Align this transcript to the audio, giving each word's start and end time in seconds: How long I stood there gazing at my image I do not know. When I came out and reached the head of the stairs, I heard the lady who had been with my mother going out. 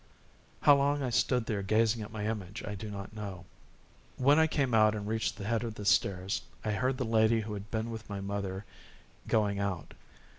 How 0.61 0.75
long 0.75 1.03
I 1.03 1.11
stood 1.11 1.45
there 1.45 1.61
gazing 1.61 2.01
at 2.01 2.11
my 2.11 2.25
image 2.25 2.63
I 2.65 2.73
do 2.73 2.89
not 2.89 3.13
know. 3.13 3.45
When 4.17 4.39
I 4.39 4.47
came 4.47 4.73
out 4.73 4.95
and 4.95 5.07
reached 5.07 5.37
the 5.37 5.43
head 5.45 5.63
of 5.63 5.75
the 5.75 5.85
stairs, 5.85 6.41
I 6.65 6.71
heard 6.71 6.97
the 6.97 7.05
lady 7.05 7.41
who 7.41 7.53
had 7.53 7.69
been 7.69 7.91
with 7.91 8.09
my 8.09 8.19
mother 8.19 8.65
going 9.27 9.59
out. 9.59 9.93